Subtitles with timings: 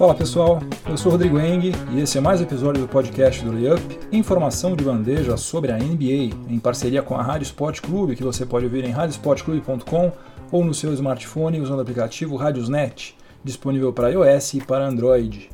[0.00, 3.52] Fala pessoal, eu sou Rodrigo Eng e esse é mais um episódio do podcast do
[3.52, 8.24] Layup, informação de bandeja sobre a NBA, em parceria com a Rádio Sport Clube, que
[8.24, 10.10] você pode ouvir em radiosportclube.com
[10.50, 15.50] ou no seu smartphone usando o aplicativo Radiosnet, disponível para iOS e para Android.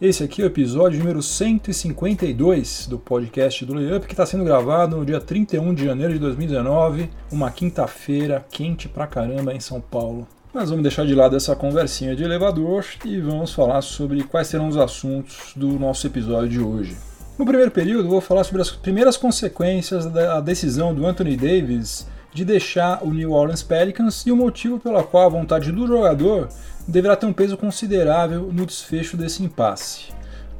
[0.00, 4.96] Esse aqui é o episódio número 152 do podcast do Layup, que está sendo gravado
[4.96, 10.26] no dia 31 de janeiro de 2019, uma quinta-feira quente pra caramba em São Paulo.
[10.52, 14.66] Mas vamos deixar de lado essa conversinha de elevador e vamos falar sobre quais serão
[14.66, 16.96] os assuntos do nosso episódio de hoje.
[17.38, 22.44] No primeiro período, vou falar sobre as primeiras consequências da decisão do Anthony Davis de
[22.44, 26.48] deixar o New Orleans Pelicans e o motivo pela qual a vontade do jogador
[26.86, 30.06] deverá ter um peso considerável no desfecho desse impasse.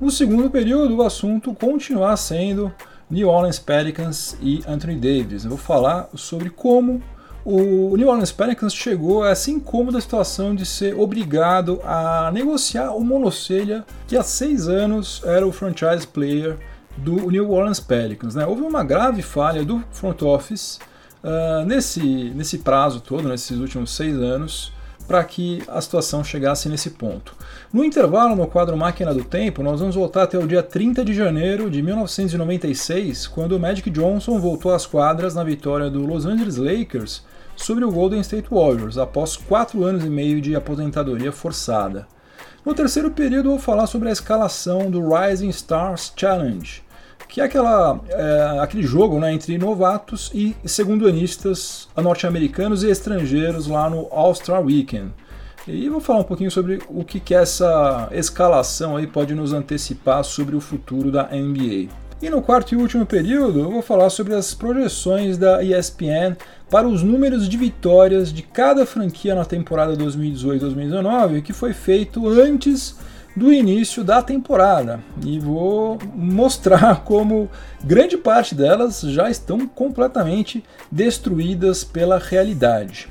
[0.01, 2.73] No segundo período, o assunto continuará sendo
[3.11, 5.43] New Orleans Pelicans e Anthony Davis.
[5.43, 7.03] Eu vou falar sobre como
[7.45, 13.01] o New Orleans Pelicans chegou a essa incômoda situação de ser obrigado a negociar o
[13.01, 16.59] monocelha que há seis anos era o franchise player
[16.97, 18.35] do New Orleans Pelicans.
[18.35, 18.47] Né?
[18.47, 20.79] Houve uma grave falha do front office
[21.25, 24.73] uh, nesse, nesse prazo todo, nesses últimos seis anos,
[25.11, 27.35] para que a situação chegasse nesse ponto.
[27.73, 31.13] No intervalo, no quadro Máquina do Tempo, nós vamos voltar até o dia 30 de
[31.13, 36.59] janeiro de 1996, quando o Magic Johnson voltou às quadras na vitória do Los Angeles
[36.59, 37.25] Lakers
[37.57, 42.07] sobre o Golden State Warriors, após quatro anos e meio de aposentadoria forçada.
[42.65, 46.85] No terceiro período, vou falar sobre a escalação do Rising Stars Challenge,
[47.31, 53.89] que é, aquela, é, aquele jogo né, entre novatos e segundanistas norte-americanos e estrangeiros lá
[53.89, 55.13] no All-Star Weekend.
[55.69, 60.25] E vou falar um pouquinho sobre o que, que essa escalação aí pode nos antecipar
[60.25, 61.89] sobre o futuro da NBA.
[62.21, 66.37] E no quarto e último período, eu vou falar sobre as projeções da ESPN
[66.69, 72.99] para os números de vitórias de cada franquia na temporada 2018-2019, que foi feito antes
[73.37, 77.51] do início da temporada e vou mostrar como
[77.83, 83.09] grande parte delas já estão completamente destruídas pela realidade.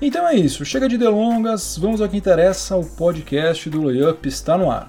[0.00, 4.58] Então é isso, chega de delongas, vamos ao que interessa, o podcast do Layup está
[4.58, 4.88] no ar.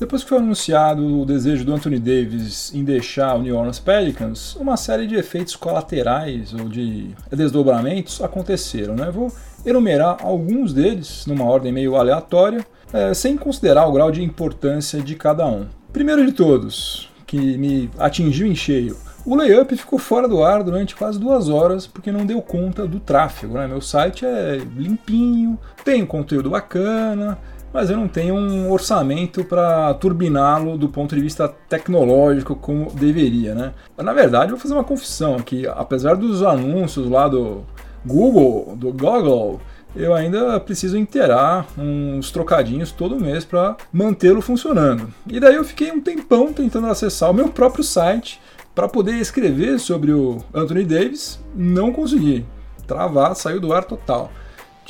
[0.00, 4.56] Depois que foi anunciado o desejo do Anthony Davis em deixar o New Orleans Pelicans,
[4.56, 8.94] uma série de efeitos colaterais ou de desdobramentos aconteceram.
[8.94, 9.10] Né?
[9.10, 9.30] Vou
[9.64, 15.14] enumerar alguns deles numa ordem meio aleatória, é, sem considerar o grau de importância de
[15.16, 15.66] cada um.
[15.92, 18.96] Primeiro de todos, que me atingiu em cheio,
[19.26, 22.98] o layup ficou fora do ar durante quase duas horas porque não deu conta do
[22.98, 23.52] tráfego.
[23.52, 23.66] Né?
[23.66, 27.36] Meu site é limpinho, tem conteúdo bacana,
[27.72, 33.54] mas eu não tenho um orçamento para turbiná-lo do ponto de vista tecnológico como deveria,
[33.54, 33.72] né?
[33.96, 37.64] Na verdade, vou fazer uma confissão aqui, apesar dos anúncios lá do
[38.04, 39.60] Google, do Google,
[39.94, 45.12] eu ainda preciso inteirar uns trocadinhos todo mês para mantê-lo funcionando.
[45.26, 48.40] E daí eu fiquei um tempão tentando acessar o meu próprio site
[48.74, 52.46] para poder escrever sobre o Anthony Davis, não consegui.
[52.86, 54.30] Travar, saiu do ar total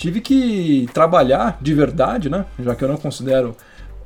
[0.01, 2.47] tive que trabalhar de verdade, né?
[2.59, 3.55] Já que eu não considero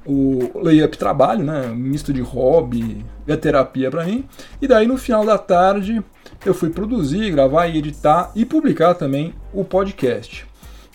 [0.04, 1.68] o layup trabalho, né?
[1.68, 4.24] Misto de hobby e terapia para mim.
[4.60, 6.02] E daí no final da tarde
[6.44, 10.44] eu fui produzir, gravar editar e publicar também o podcast.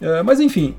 [0.01, 0.75] É, mas enfim,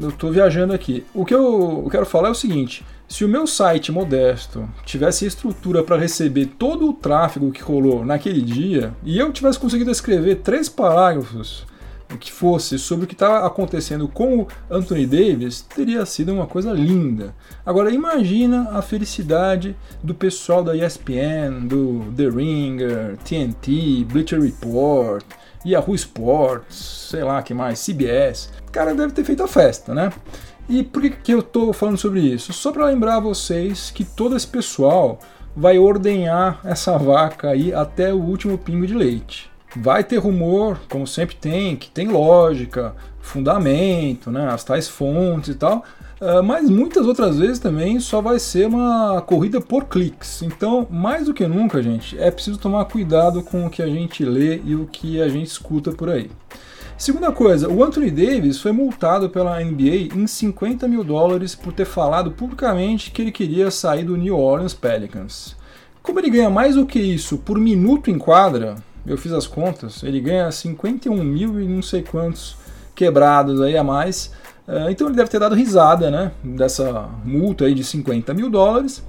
[0.00, 1.06] eu estou viajando aqui.
[1.14, 5.84] O que eu quero falar é o seguinte: se o meu site modesto tivesse estrutura
[5.84, 10.68] para receber todo o tráfego que rolou naquele dia e eu tivesse conseguido escrever três
[10.68, 11.64] parágrafos
[12.18, 16.72] que fosse sobre o que estava acontecendo com o Anthony Davis, teria sido uma coisa
[16.72, 17.34] linda.
[17.64, 25.24] Agora imagina a felicidade do pessoal da ESPN, do The Ringer, TNT, Bleacher Report,
[25.64, 28.50] Yahoo Sports, sei lá que mais, CBS.
[28.66, 30.12] O cara deve ter feito a festa, né?
[30.68, 32.52] E por que, que eu estou falando sobre isso?
[32.52, 35.18] Só para lembrar vocês que todo esse pessoal
[35.54, 39.51] vai ordenhar essa vaca aí até o último pingo de leite.
[39.74, 45.54] Vai ter rumor, como sempre tem, que tem lógica, fundamento, né, as tais fontes e
[45.54, 45.84] tal,
[46.20, 50.42] uh, mas muitas outras vezes também só vai ser uma corrida por cliques.
[50.42, 54.24] Então, mais do que nunca, gente, é preciso tomar cuidado com o que a gente
[54.24, 56.30] lê e o que a gente escuta por aí.
[56.98, 61.86] Segunda coisa, o Anthony Davis foi multado pela NBA em 50 mil dólares por ter
[61.86, 65.56] falado publicamente que ele queria sair do New Orleans Pelicans.
[66.02, 68.76] Como ele ganha mais do que isso por minuto em quadra,
[69.06, 72.56] eu fiz as contas, ele ganha 51 mil e não sei quantos
[72.94, 74.32] quebrados aí a mais.
[74.66, 76.32] Uh, então ele deve ter dado risada, né?
[76.42, 79.02] Dessa multa aí de 50 mil dólares.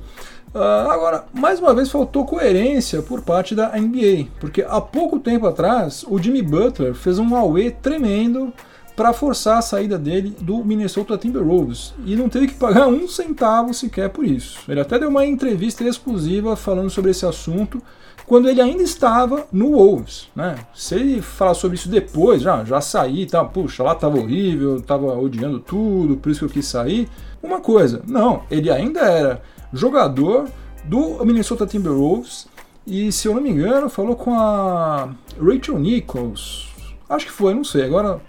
[0.53, 5.47] Uh, agora, mais uma vez faltou coerência por parte da NBA, porque há pouco tempo
[5.47, 8.53] atrás o Jimmy Butler fez um auê tremendo
[8.95, 13.73] para forçar a saída dele do Minnesota Timberwolves e não teve que pagar um centavo
[13.73, 14.59] sequer por isso.
[14.69, 17.81] Ele até deu uma entrevista exclusiva falando sobre esse assunto
[18.25, 20.55] quando ele ainda estava no Wolves, né?
[20.73, 25.17] Se ele falar sobre isso depois, já, já saí, tá, puxa, lá tava horrível, tava
[25.17, 27.09] odiando tudo, por isso que eu quis sair.
[27.41, 29.41] Uma coisa, não, ele ainda era
[29.71, 30.47] jogador
[30.85, 32.47] do Minnesota Timberwolves
[32.85, 35.09] e, se eu não me engano, falou com a
[35.39, 36.69] Rachel Nichols.
[37.09, 38.21] Acho que foi, não sei, agora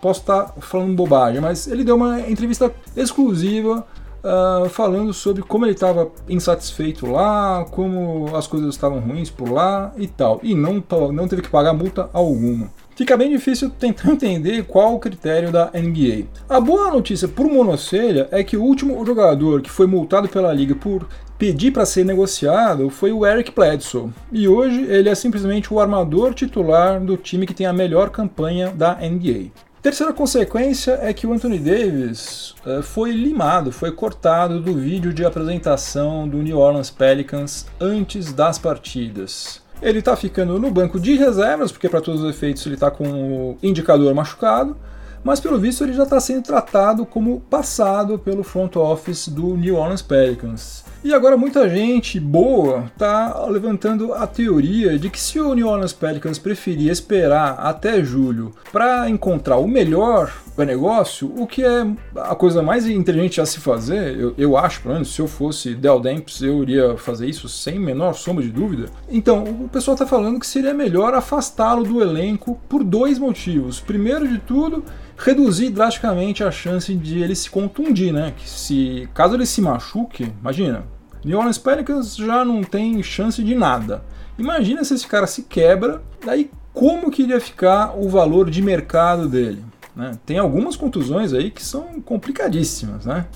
[0.00, 3.86] posso estar falando bobagem, mas ele deu uma entrevista exclusiva
[4.22, 9.92] uh, falando sobre como ele estava insatisfeito lá, como as coisas estavam ruins por lá
[9.96, 10.40] e tal.
[10.42, 10.82] E não,
[11.12, 12.70] não teve que pagar multa alguma.
[12.94, 16.26] Fica bem difícil tentar entender qual o critério da NBA.
[16.48, 20.52] A boa notícia para o Monocelha é que o último jogador que foi multado pela
[20.52, 21.08] liga por
[21.38, 24.10] pedir para ser negociado foi o Eric Bledsoe.
[24.30, 28.70] E hoje ele é simplesmente o armador titular do time que tem a melhor campanha
[28.70, 29.50] da NBA.
[29.82, 35.24] Terceira consequência é que o Anthony Davis uh, foi limado, foi cortado do vídeo de
[35.24, 39.60] apresentação do New Orleans Pelicans antes das partidas.
[39.82, 43.04] Ele está ficando no banco de reservas, porque para todos os efeitos ele está com
[43.04, 44.76] o indicador machucado,
[45.24, 49.74] mas pelo visto ele já está sendo tratado como passado pelo front office do New
[49.74, 50.84] Orleans Pelicans.
[51.04, 55.92] E agora muita gente boa está levantando a teoria de que se o New Orleans
[55.92, 62.62] Pelicans preferir esperar até julho para encontrar o melhor negócio, o que é a coisa
[62.62, 66.40] mais inteligente a se fazer, eu, eu acho, pelo menos, se eu fosse Del Demps,
[66.40, 68.88] eu iria fazer isso sem menor sombra de dúvida.
[69.10, 73.80] Então, o pessoal está falando que seria melhor afastá-lo do elenco por dois motivos.
[73.80, 74.84] Primeiro de tudo,
[75.22, 78.34] reduzir drasticamente a chance de ele se contundir, né?
[78.36, 80.84] Que se caso ele se machuque, imagina,
[81.24, 84.02] New Orleans Pelicans já não tem chance de nada.
[84.36, 89.28] Imagina se esse cara se quebra, daí como que iria ficar o valor de mercado
[89.28, 89.62] dele?
[89.94, 90.12] Né?
[90.26, 93.26] Tem algumas contusões aí que são complicadíssimas, né?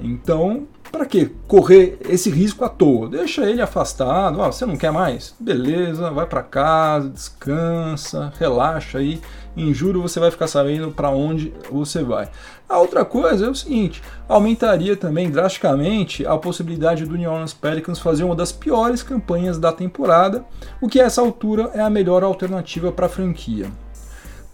[0.00, 3.08] Então, para que correr esse risco à toa?
[3.08, 4.40] Deixa ele afastado.
[4.40, 5.34] Ah, você não quer mais?
[5.40, 9.20] Beleza, vai para casa, descansa, relaxa aí.
[9.56, 12.28] Em julho você vai ficar sabendo para onde você vai.
[12.68, 17.98] A outra coisa é o seguinte: aumentaria também drasticamente a possibilidade do New Orleans Pelicans
[17.98, 20.44] fazer uma das piores campanhas da temporada,
[20.80, 23.68] o que a essa altura é a melhor alternativa para a franquia.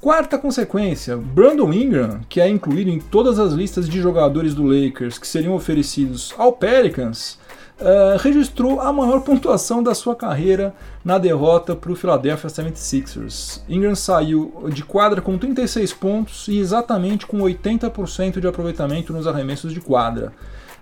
[0.00, 5.18] Quarta consequência, Brandon Ingram, que é incluído em todas as listas de jogadores do Lakers
[5.18, 7.38] que seriam oferecidos ao Pelicans,
[7.78, 10.74] uh, registrou a maior pontuação da sua carreira
[11.04, 13.60] na derrota para o Philadelphia 76ers.
[13.68, 19.70] Ingram saiu de quadra com 36 pontos e exatamente com 80% de aproveitamento nos arremessos
[19.70, 20.32] de quadra.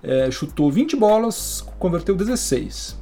[0.00, 2.97] Uh, chutou 20 bolas, converteu 16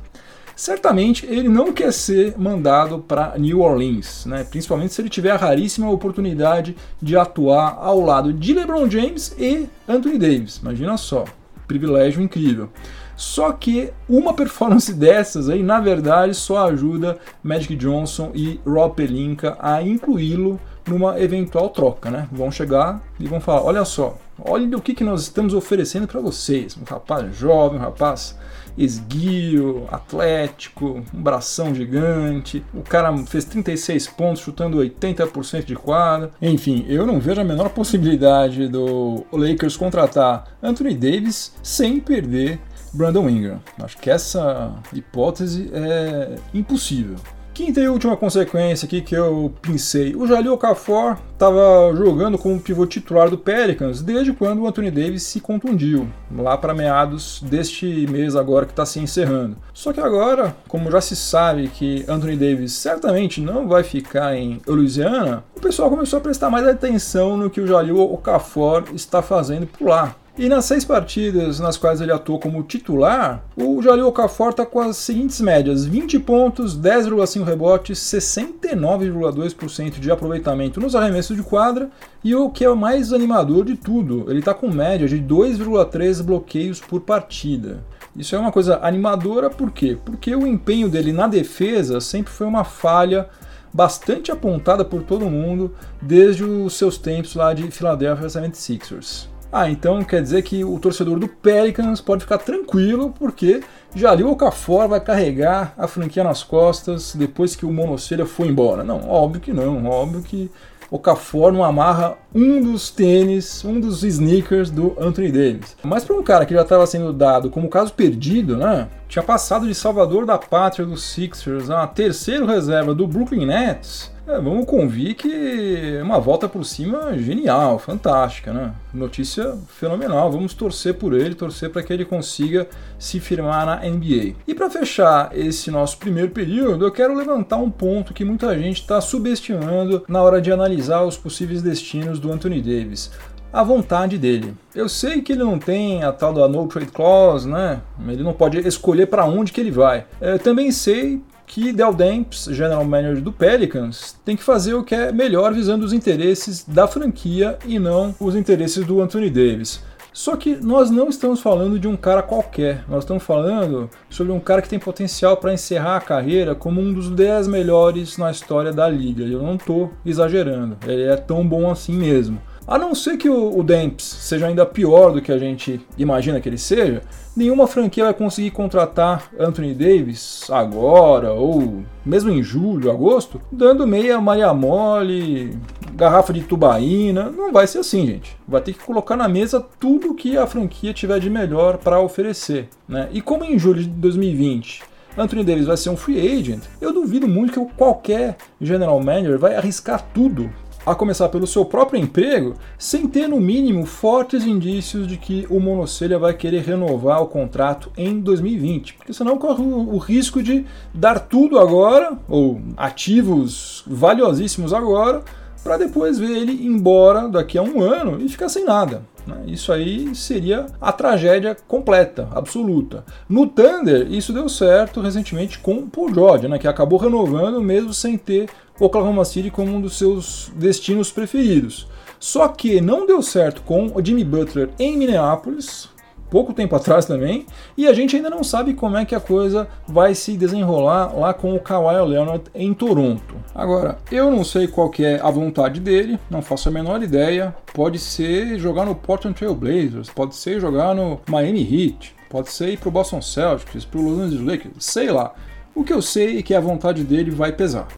[0.56, 4.42] certamente ele não quer ser mandado para New Orleans, né?
[4.44, 9.68] principalmente se ele tiver a raríssima oportunidade de atuar ao lado de LeBron James e
[9.86, 10.56] Anthony Davis.
[10.56, 11.24] Imagina só,
[11.68, 12.70] privilégio incrível.
[13.14, 19.56] Só que uma performance dessas aí, na verdade, só ajuda Magic Johnson e Rob Pelinka
[19.60, 22.28] a incluí-lo numa eventual troca, né?
[22.30, 26.20] Vão chegar e vão falar: olha só, olha o que, que nós estamos oferecendo para
[26.20, 26.76] vocês.
[26.76, 28.36] Um rapaz jovem, um rapaz
[28.76, 32.64] esguio, atlético, um bração gigante.
[32.74, 36.30] O cara fez 36 pontos, chutando 80% de quadra.
[36.40, 42.60] Enfim, eu não vejo a menor possibilidade do Lakers contratar Anthony Davis sem perder
[42.92, 43.60] Brandon Ingram.
[43.82, 47.16] Acho que essa hipótese é impossível.
[47.56, 50.14] Quinta e última consequência aqui que eu pensei.
[50.14, 55.22] O Jalil Okafor estava jogando como pivô titular do Pelicans desde quando o Anthony Davis
[55.22, 59.56] se contundiu, lá para meados deste mês agora que está se encerrando.
[59.72, 64.60] Só que agora, como já se sabe que Anthony Davis certamente não vai ficar em
[64.66, 69.66] Louisiana, o pessoal começou a prestar mais atenção no que o Jalil Okafor está fazendo
[69.66, 70.14] por lá.
[70.38, 74.78] E nas seis partidas nas quais ele atuou como titular, o Jalil Okafor está com
[74.80, 81.88] as seguintes médias: 20 pontos, 10,5 rebotes, 69,2% de aproveitamento nos arremessos de quadra
[82.22, 86.22] e o que é o mais animador de tudo, ele está com média de 2,3
[86.22, 87.82] bloqueios por partida.
[88.14, 89.96] Isso é uma coisa animadora por quê?
[90.04, 93.26] Porque o empenho dele na defesa sempre foi uma falha
[93.72, 99.34] bastante apontada por todo mundo desde os seus tempos lá de Philadelphia 76ers.
[99.58, 103.62] Ah, então quer dizer que o torcedor do Pelicans pode ficar tranquilo, porque
[103.94, 108.84] Jalil Okafor vai carregar a franquia nas costas depois que o Monocelha foi embora.
[108.84, 110.50] Não, óbvio que não, óbvio que
[110.90, 115.74] Okafor não amarra um dos tênis, um dos sneakers do Anthony Davis.
[115.82, 118.88] Mas para um cara que já estava sendo dado como caso perdido, né?
[119.08, 124.40] Tinha passado de salvador da pátria dos Sixers a terceiro reserva do Brooklyn Nets É,
[124.40, 128.72] vamos convir que é uma volta por cima genial, fantástica, né?
[128.92, 130.32] Notícia fenomenal.
[130.32, 132.66] Vamos torcer por ele, torcer para que ele consiga
[132.98, 134.34] se firmar na NBA.
[134.44, 138.80] E para fechar esse nosso primeiro período, eu quero levantar um ponto que muita gente
[138.80, 143.12] está subestimando na hora de analisar os possíveis destinos do Anthony Davis
[143.52, 144.54] a vontade dele.
[144.74, 147.80] Eu sei que ele não tem a tal da no trade clause, né?
[148.06, 150.04] Ele não pode escolher para onde que ele vai.
[150.20, 154.94] Eu também sei que Del Demps, general manager do Pelicans, tem que fazer o que
[154.94, 159.80] é melhor visando os interesses da franquia e não os interesses do Anthony Davis.
[160.16, 164.40] Só que nós não estamos falando de um cara qualquer, nós estamos falando sobre um
[164.40, 168.72] cara que tem potencial para encerrar a carreira como um dos 10 melhores na história
[168.72, 169.24] da liga.
[169.24, 172.40] Eu não estou exagerando, ele é tão bom assim mesmo.
[172.66, 176.40] A não ser que o, o Demps seja ainda pior do que a gente imagina
[176.40, 177.00] que ele seja,
[177.36, 184.20] nenhuma franquia vai conseguir contratar Anthony Davis agora ou mesmo em julho, agosto, dando meia
[184.20, 185.56] Maria Mole,
[185.94, 187.30] garrafa de tubaína.
[187.30, 188.36] Não vai ser assim, gente.
[188.48, 192.68] Vai ter que colocar na mesa tudo que a franquia tiver de melhor para oferecer.
[192.88, 193.08] Né?
[193.12, 194.82] E como em julho de 2020
[195.16, 199.54] Anthony Davis vai ser um free agent, eu duvido muito que qualquer general manager vai
[199.54, 200.50] arriscar tudo
[200.86, 205.58] a começar pelo seu próprio emprego, sem ter no mínimo fortes indícios de que o
[205.58, 210.64] Monocelha vai querer renovar o contrato em 2020, porque senão corre o risco de
[210.94, 215.22] dar tudo agora, ou ativos valiosíssimos agora,
[215.66, 219.02] para depois ver ele embora daqui a um ano e ficar sem nada.
[219.26, 219.42] Né?
[219.48, 223.04] Isso aí seria a tragédia completa, absoluta.
[223.28, 227.92] No Thunder, isso deu certo recentemente com o Paul George, né, que acabou renovando mesmo
[227.92, 231.88] sem ter Oklahoma City como um dos seus destinos preferidos.
[232.20, 235.88] Só que não deu certo com o Jimmy Butler em Minneapolis,
[236.30, 239.68] pouco tempo atrás também, e a gente ainda não sabe como é que a coisa
[239.86, 243.34] vai se desenrolar lá com o Kawhi Leonard em Toronto.
[243.54, 247.54] Agora, eu não sei qual que é a vontade dele, não faço a menor ideia.
[247.72, 252.70] Pode ser jogar no Portland Trail Blazers, pode ser jogar no Miami Heat, pode ser
[252.70, 255.32] ir pro Boston Celtics, pro Los Angeles Lakers, sei lá.
[255.74, 257.88] O que eu sei é que a vontade dele vai pesar.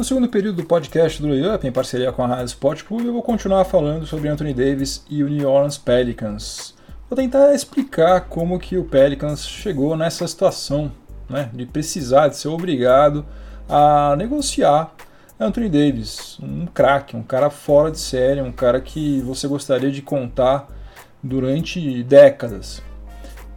[0.00, 3.12] No segundo período do podcast do Layup, em parceria com a Rádio Sport Club, eu
[3.12, 6.74] vou continuar falando sobre Anthony Davis e o New Orleans Pelicans.
[7.06, 10.90] Vou tentar explicar como que o Pelicans chegou nessa situação,
[11.28, 13.26] né, de precisar, de ser obrigado
[13.68, 14.90] a negociar
[15.38, 20.00] Anthony Davis, um craque, um cara fora de série, um cara que você gostaria de
[20.00, 20.66] contar
[21.22, 22.82] durante décadas.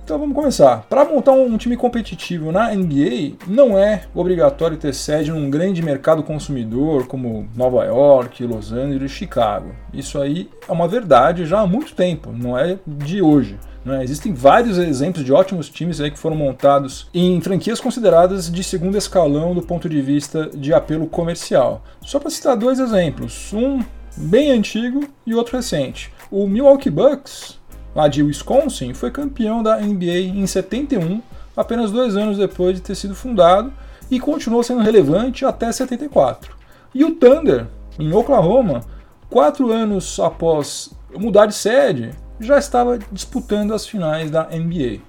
[0.03, 0.86] Então vamos começar.
[0.89, 6.22] Para montar um time competitivo na NBA, não é obrigatório ter sede num grande mercado
[6.22, 9.74] consumidor como Nova York, Los Angeles, Chicago.
[9.93, 13.57] Isso aí é uma verdade já há muito tempo, não é de hoje.
[13.86, 14.03] Né?
[14.03, 18.98] Existem vários exemplos de ótimos times aí que foram montados em franquias consideradas de segundo
[18.98, 21.81] escalão do ponto de vista de apelo comercial.
[22.01, 23.79] Só para citar dois exemplos, um
[24.17, 26.12] bem antigo e outro recente.
[26.29, 27.62] O Milwaukee Bucks
[27.95, 31.21] lá de Wisconsin, foi campeão da NBA em 71,
[31.55, 33.71] apenas dois anos depois de ter sido fundado,
[34.09, 36.55] e continuou sendo relevante até 74.
[36.93, 38.81] E o Thunder, em Oklahoma,
[39.29, 45.00] quatro anos após mudar de sede, já estava disputando as finais da NBA.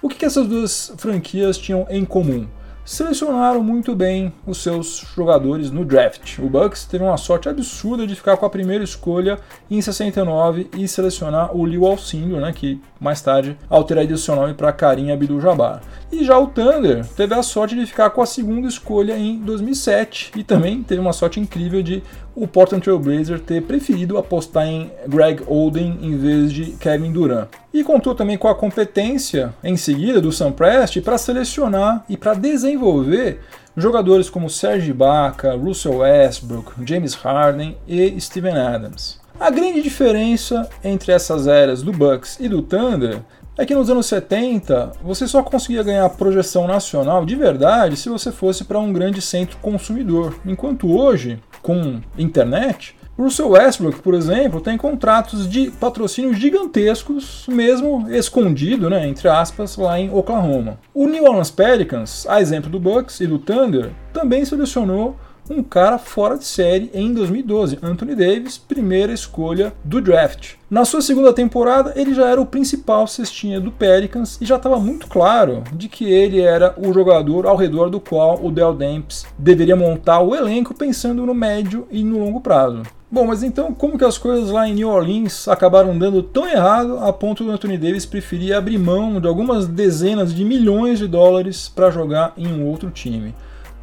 [0.00, 2.46] O que, que essas duas franquias tinham em comum?
[2.84, 6.38] Selecionaram muito bem os seus jogadores no draft.
[6.38, 9.38] O Bucks teve uma sorte absurda de ficar com a primeira escolha
[9.70, 14.72] em 69 e selecionar o Liu Alcindor, né, que mais tarde alteraria seu nome para
[14.72, 15.82] Karim Abdul-Jabbar.
[16.12, 20.32] E já o Thunder teve a sorte de ficar com a segunda escolha em 2007
[20.36, 22.02] e também teve uma sorte incrível de
[22.34, 27.48] o Portland Trail Blazer ter preferido apostar em Greg Oden em vez de Kevin Durant.
[27.72, 32.34] E contou também com a competência em seguida do Sam Prest para selecionar e para
[32.34, 33.40] desenvolver
[33.76, 39.20] jogadores como Serge Ibaka, Russell Westbrook, James Harden e Steven Adams.
[39.38, 43.20] A grande diferença entre essas eras do Bucks e do Thunder
[43.56, 48.32] é que nos anos 70 você só conseguia ganhar projeção nacional de verdade se você
[48.32, 54.76] fosse para um grande centro consumidor, enquanto hoje, com internet, Russell Westbrook, por exemplo, tem
[54.76, 60.78] contratos de patrocínio gigantescos, mesmo escondido, né, entre aspas, lá em Oklahoma.
[60.92, 65.16] O New Orleans Pelicans, a exemplo do Bucks e do Thunder, também selecionou
[65.50, 70.54] um cara fora de série em 2012, Anthony Davis, primeira escolha do draft.
[70.70, 74.78] Na sua segunda temporada, ele já era o principal cestinha do Pelicans e já estava
[74.80, 79.26] muito claro de que ele era o jogador ao redor do qual o Del Demps
[79.38, 82.82] deveria montar o elenco pensando no médio e no longo prazo.
[83.10, 86.98] Bom, mas então como que as coisas lá em New Orleans acabaram dando tão errado
[86.98, 91.68] a ponto do Anthony Davis preferir abrir mão de algumas dezenas de milhões de dólares
[91.68, 93.32] para jogar em um outro time?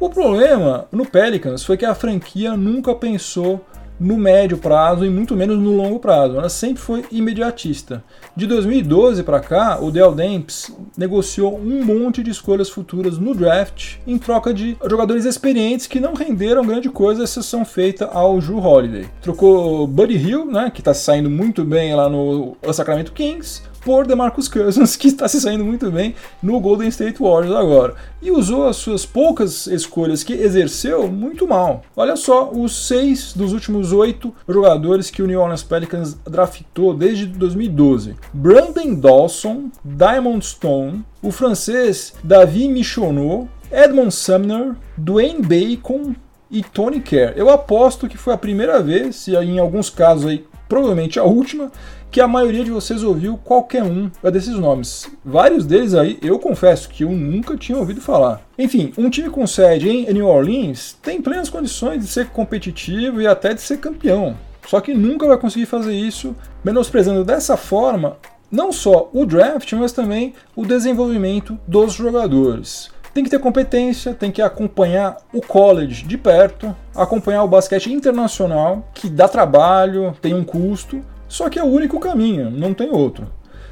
[0.02, 3.64] O problema no Pelicans foi que a franquia nunca pensou
[4.00, 6.36] no médio prazo e muito menos no longo prazo.
[6.36, 8.02] Ela sempre foi imediatista.
[8.34, 13.98] De 2012 para cá, o Dell Demps negociou um monte de escolhas futuras no draft
[14.04, 19.06] em troca de jogadores experientes que não renderam grande coisa, exceção feita ao Drew Holiday.
[19.20, 24.48] Trocou Buddy Hill, né, que está saindo muito bem lá no Sacramento Kings, por DeMarcus
[24.48, 27.94] Cousins, que está se saindo muito bem no Golden State Warriors agora.
[28.20, 31.82] E usou as suas poucas escolhas que exerceu muito mal.
[31.96, 37.26] Olha só, os seis dos últimos oito jogadores que o New Orleans Pelicans draftou desde
[37.26, 38.16] 2012.
[38.32, 46.14] Brandon Dawson, Diamond Stone, o francês David Michonneau, Edmond Sumner, Dwayne Bacon
[46.50, 47.32] e Tony Kerr.
[47.34, 51.70] Eu aposto que foi a primeira vez, e em alguns casos aí provavelmente a última,
[52.10, 55.06] que a maioria de vocês ouviu qualquer um desses nomes.
[55.22, 58.40] Vários deles aí, eu confesso que eu nunca tinha ouvido falar.
[58.58, 63.26] Enfim, um time com sede em New Orleans tem plenas condições de ser competitivo e
[63.26, 64.34] até de ser campeão.
[64.66, 68.16] Só que nunca vai conseguir fazer isso menosprezando dessa forma
[68.50, 72.90] não só o draft, mas também o desenvolvimento dos jogadores.
[73.14, 78.88] Tem que ter competência, tem que acompanhar o college de perto, acompanhar o basquete internacional,
[78.94, 83.26] que dá trabalho, tem um custo, só que é o único caminho, não tem outro.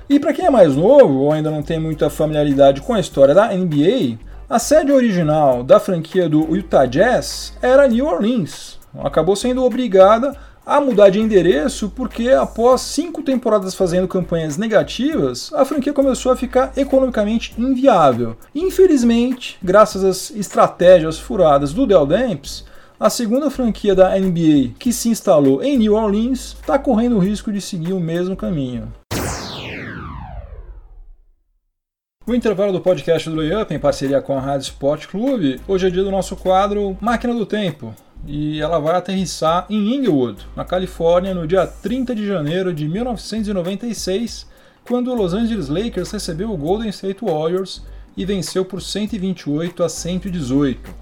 [0.09, 3.35] E para quem é mais novo ou ainda não tem muita familiaridade com a história
[3.35, 4.19] da NBA,
[4.49, 8.79] a sede original da franquia do Utah Jazz era New Orleans.
[8.99, 15.65] Acabou sendo obrigada a mudar de endereço porque, após cinco temporadas fazendo campanhas negativas, a
[15.65, 18.37] franquia começou a ficar economicamente inviável.
[18.55, 22.65] Infelizmente, graças às estratégias furadas do Dell Demps,
[22.99, 27.51] a segunda franquia da NBA que se instalou em New Orleans está correndo o risco
[27.51, 28.93] de seguir o mesmo caminho.
[32.27, 35.91] O intervalo do podcast do Layup, em parceria com a Rádio Sport Clube, hoje é
[35.91, 37.95] dia do nosso quadro Máquina do Tempo,
[38.27, 44.47] e ela vai aterrissar em Inglewood, na Califórnia, no dia 30 de janeiro de 1996,
[44.85, 47.83] quando o Los Angeles Lakers recebeu o Golden State Warriors
[48.17, 51.01] e venceu por 128 a 118.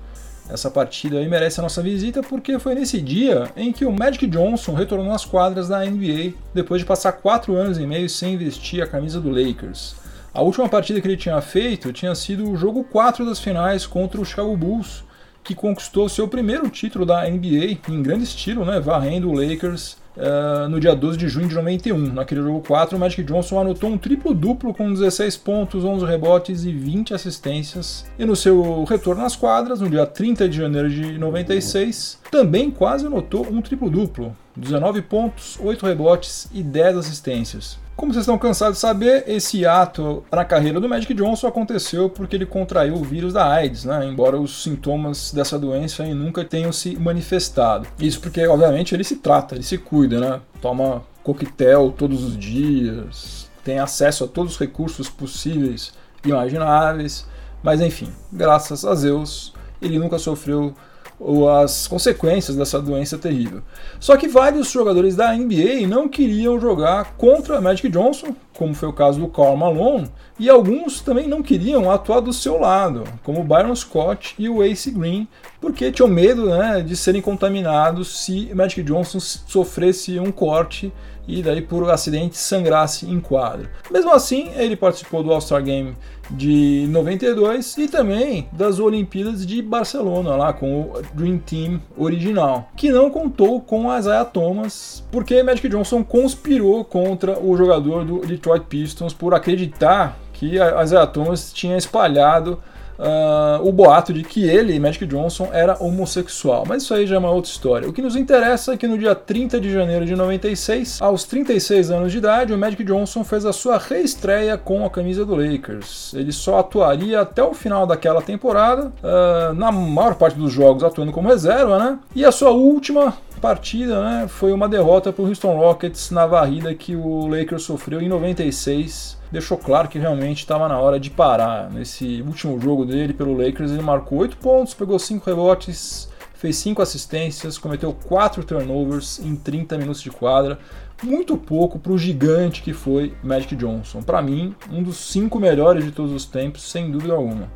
[0.51, 4.27] Essa partida aí merece a nossa visita porque foi nesse dia em que o Magic
[4.27, 8.83] Johnson retornou às quadras da NBA depois de passar quatro anos e meio sem vestir
[8.83, 9.95] a camisa do Lakers.
[10.33, 14.21] A última partida que ele tinha feito tinha sido o jogo 4 das finais contra
[14.21, 15.05] o Chicago Bulls,
[15.43, 20.69] que conquistou seu primeiro título da NBA em grande estilo, né, varrendo o Lakers uh,
[20.69, 22.13] no dia 12 de junho de 91.
[22.13, 26.73] Naquele jogo 4, o Magic Johnson anotou um triplo-duplo com 16 pontos, 11 rebotes e
[26.73, 28.05] 20 assistências.
[28.19, 33.07] E no seu retorno às quadras, no dia 30 de janeiro de 96, também quase
[33.07, 34.37] anotou um triplo-duplo.
[34.57, 37.79] 19 pontos, 8 rebotes e 10 assistências.
[37.99, 42.37] Como vocês estão cansados de saber, esse ato na carreira do Magic Johnson aconteceu porque
[42.37, 44.07] ele contraiu o vírus da AIDS, né?
[44.07, 47.89] embora os sintomas dessa doença nunca tenham se manifestado.
[47.99, 50.41] Isso porque, obviamente, ele se trata, ele se cuida, né?
[50.63, 55.93] toma coquetel todos os dias, tem acesso a todos os recursos possíveis
[56.25, 57.27] e imagináveis,
[57.65, 60.73] mas enfim, graças a Deus, ele nunca sofreu
[61.19, 63.63] ou as consequências dessa doença terrível.
[63.99, 68.93] Só que vários jogadores da NBA não queriam jogar contra Magic Johnson, como foi o
[68.93, 73.45] caso do Karl Malone, e alguns também não queriam atuar do seu lado, como o
[73.45, 75.29] Byron Scott e o Ace Green,
[75.61, 80.93] porque tinham medo né, de serem contaminados se Magic Johnson sofresse um corte
[81.29, 83.69] e daí por acidente sangrasse em quadro.
[83.91, 85.95] Mesmo assim, ele participou do All-Star Game
[86.31, 92.91] de 92 e também das Olimpíadas de Barcelona, lá com o Dream Team original, que
[92.91, 99.13] não contou com Isaiah Thomas, porque Magic Johnson conspirou contra o jogador do Detroit Pistons
[99.13, 102.63] por acreditar que Isaiah Thomas tinha espalhado
[102.99, 106.65] uh, o boato de que ele, Magic Johnson, era homossexual.
[106.67, 107.89] Mas isso aí já é uma outra história.
[107.89, 111.91] O que nos interessa é que no dia 30 de janeiro de 96, aos 36
[111.91, 116.13] anos de idade, o Magic Johnson fez a sua reestreia com a camisa do Lakers.
[116.15, 121.13] Ele só atuaria até o final daquela temporada, uh, na maior parte dos jogos atuando
[121.13, 121.99] como reserva, né?
[122.15, 126.75] E a sua última partida né, foi uma derrota para o Houston Rockets na varrida
[126.75, 131.71] que o Lakers sofreu em 96 deixou claro que realmente estava na hora de parar.
[131.71, 136.81] Nesse último jogo dele pelo Lakers, ele marcou 8 pontos, pegou 5 rebotes, fez 5
[136.81, 140.59] assistências, cometeu 4 turnovers em 30 minutos de quadra.
[141.03, 144.03] Muito pouco para o gigante que foi Magic Johnson.
[144.03, 147.49] Para mim, um dos 5 melhores de todos os tempos, sem dúvida alguma.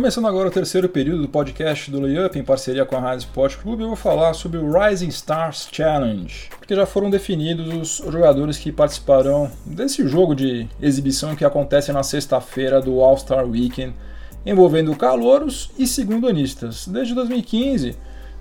[0.00, 3.58] Começando agora o terceiro período do podcast do Layup em parceria com a Rádio Sport
[3.58, 8.56] Clube, eu vou falar sobre o Rising Stars Challenge, porque já foram definidos os jogadores
[8.56, 13.94] que participarão desse jogo de exibição que acontece na sexta-feira do All-Star Weekend
[14.46, 16.88] envolvendo calouros e segundonistas.
[16.88, 17.94] Desde 2015,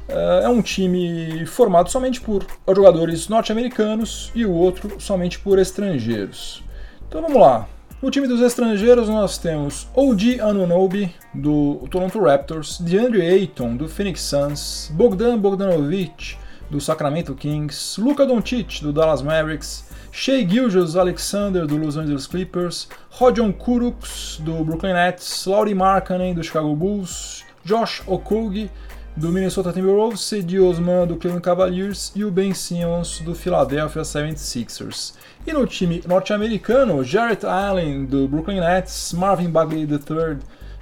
[0.07, 6.63] eh, é um time formado somente por jogadores norte-americanos e o outro somente por estrangeiros.
[7.05, 7.67] Então vamos lá.
[8.01, 14.21] No time dos estrangeiros nós temos OG Anunobi do Toronto Raptors, DeAndre Ayton do Phoenix
[14.21, 16.37] Suns, Bogdan Bogdanovic
[16.69, 19.83] do Sacramento Kings, Luka Doncic do Dallas Mavericks,
[20.13, 26.41] Shea Gilgeous Alexander do Los Angeles Clippers, Rodion Kurucs do Brooklyn Nets, Lauri Markkanen do
[26.41, 28.69] Chicago Bulls, Josh Okogie
[29.17, 35.13] do Minnesota Timberwolves, Cedi Osman do Cleveland Cavaliers e o Ben Simmons do Philadelphia 76ers.
[35.45, 40.37] E no time norte-americano, Jarrett Allen do Brooklyn Nets, Marvin Bagley III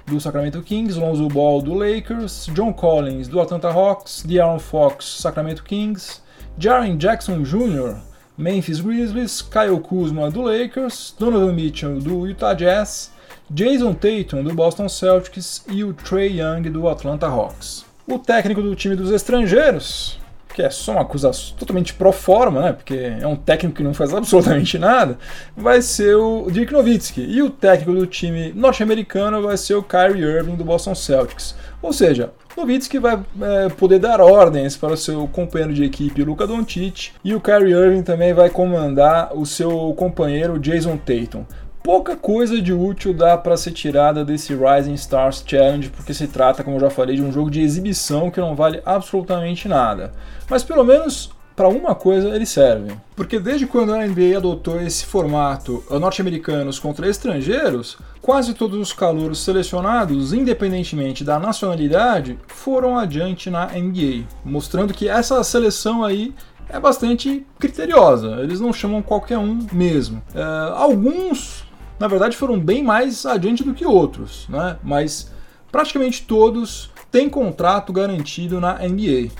[0.06, 5.62] do Sacramento Kings, Lonzo Ball do Lakers, John Collins do Atlanta Hawks, De'Aaron Fox, Sacramento
[5.62, 6.20] Kings,
[6.58, 7.98] Jaren Jackson Jr.,
[8.36, 13.10] Memphis Grizzlies, Kyle Kuzma do Lakers, Donovan Mitchell do Utah Jazz,
[13.52, 17.87] Jason Tatum do Boston Celtics e o Trey Young do Atlanta Hawks.
[18.10, 20.18] O técnico do time dos estrangeiros,
[20.54, 22.72] que é só uma coisa totalmente pro forma, né?
[22.72, 25.18] Porque é um técnico que não faz absolutamente nada,
[25.54, 27.20] vai ser o Dirk Nowitzki.
[27.20, 31.54] E o técnico do time norte-americano vai ser o Kyrie Irving do Boston Celtics.
[31.82, 36.46] Ou seja, Nowitzki vai é, poder dar ordens para o seu companheiro de equipe Luka
[36.46, 41.44] Doncic e o Kyrie Irving também vai comandar o seu companheiro Jason Tatum
[41.82, 46.62] pouca coisa de útil dá para ser tirada desse Rising Stars Challenge, porque se trata,
[46.62, 50.12] como eu já falei, de um jogo de exibição que não vale absolutamente nada.
[50.48, 52.92] Mas pelo menos para uma coisa ele serve.
[53.16, 59.40] Porque desde quando a NBA adotou esse formato norte-americanos contra estrangeiros, quase todos os calouros
[59.42, 66.32] selecionados, independentemente da nacionalidade, foram adiante na NBA, mostrando que essa seleção aí
[66.68, 68.36] é bastante criteriosa.
[68.40, 70.22] Eles não chamam qualquer um mesmo.
[70.32, 70.42] É,
[70.76, 71.66] alguns
[71.98, 74.76] na verdade foram bem mais adiante do que outros, né?
[74.82, 75.30] mas
[75.70, 79.30] praticamente todos têm contrato garantido na NBA.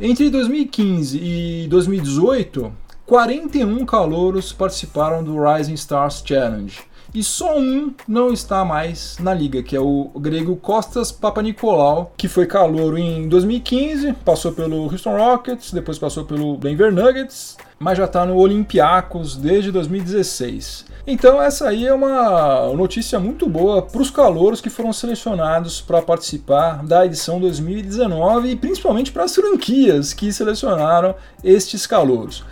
[0.00, 2.72] Entre 2015 e 2018,
[3.04, 6.88] 41 calouros participaram do Rising Stars Challenge.
[7.14, 12.28] E só um não está mais na liga, que é o grego Costas Papanikolaou, que
[12.28, 18.04] foi calouro em 2015, passou pelo Houston Rockets, depois passou pelo Denver Nuggets, mas já
[18.04, 20.84] está no Olympiacos desde 2016.
[21.10, 26.02] Então essa aí é uma notícia muito boa para os calouros que foram selecionados para
[26.02, 32.44] participar da edição 2019 e principalmente para as franquias que selecionaram estes calouros.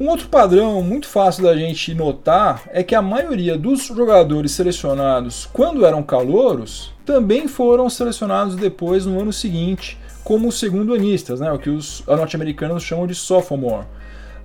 [0.00, 5.46] Um outro padrão muito fácil da gente notar é que a maioria dos jogadores selecionados
[5.52, 11.58] quando eram calouros também foram selecionados depois no ano seguinte como segundo anistas, né, o
[11.58, 13.84] que os norte-americanos chamam de sophomore.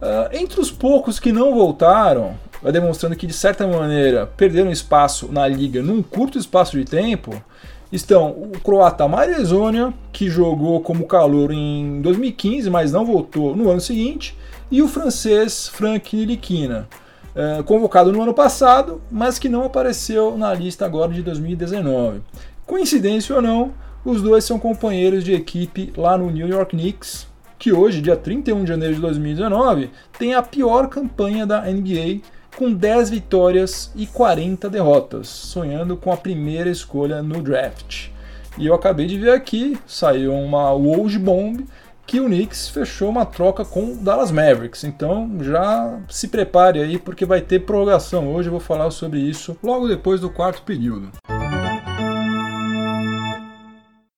[0.02, 5.30] Uh, entre os poucos que não voltaram, vai demonstrando que de certa maneira perderam espaço
[5.30, 7.44] na liga num curto espaço de tempo,
[7.92, 13.82] estão o croata Mario que jogou como calor em 2015, mas não voltou no ano
[13.82, 14.36] seguinte,
[14.72, 16.88] e o francês Frank Niliquina,
[17.36, 22.22] é, convocado no ano passado, mas que não apareceu na lista agora de 2019.
[22.66, 23.74] Coincidência ou não,
[24.06, 27.28] os dois são companheiros de equipe lá no New York Knicks,
[27.60, 32.22] que hoje, dia 31 de janeiro de 2019, tem a pior campanha da NBA,
[32.56, 38.10] com 10 vitórias e 40 derrotas, sonhando com a primeira escolha no draft.
[38.58, 41.66] E eu acabei de ver aqui, saiu uma Woj Bomb
[42.06, 44.84] que o Knicks fechou uma troca com o Dallas Mavericks.
[44.84, 48.34] Então já se prepare aí porque vai ter prorrogação.
[48.34, 51.12] Hoje eu vou falar sobre isso logo depois do quarto período.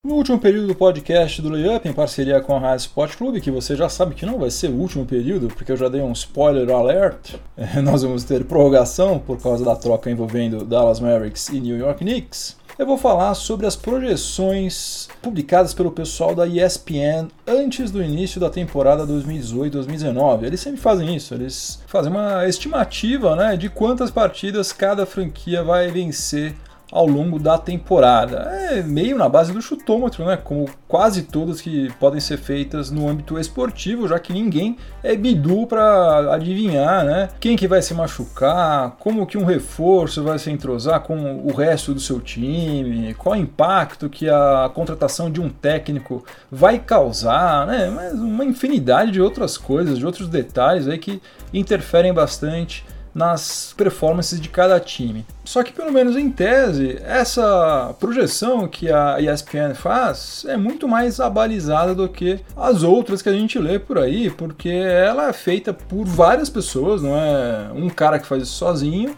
[0.05, 3.49] No último período do podcast do Layup, em parceria com a Rádio Sport Club, que
[3.49, 6.11] você já sabe que não vai ser o último período, porque eu já dei um
[6.11, 7.33] spoiler alert,
[7.83, 12.55] nós vamos ter prorrogação por causa da troca envolvendo Dallas Mavericks e New York Knicks
[12.77, 18.49] eu vou falar sobre as projeções publicadas pelo pessoal da ESPN antes do início da
[18.49, 20.43] temporada 2018-2019.
[20.43, 25.89] Eles sempre fazem isso, eles fazem uma estimativa né, de quantas partidas cada franquia vai
[25.89, 26.53] vencer
[26.91, 28.37] ao longo da temporada.
[28.71, 30.37] É meio na base do chutômetro, né?
[30.37, 35.67] Como quase todas que podem ser feitas no âmbito esportivo, já que ninguém é bidu
[35.67, 37.29] para adivinhar, né?
[37.39, 41.93] Quem que vai se machucar, como que um reforço vai se entrosar com o resto
[41.93, 47.91] do seu time, qual impacto que a contratação de um técnico vai causar, né?
[47.93, 51.21] Mas uma infinidade de outras coisas, de outros detalhes aí que
[51.53, 55.25] interferem bastante nas performances de cada time.
[55.45, 61.21] Só que, pelo menos em tese, essa projeção que a ESPN faz é muito mais
[61.21, 65.73] abalizada do que as outras que a gente lê por aí, porque ela é feita
[65.73, 69.15] por várias pessoas, não é um cara que faz isso sozinho.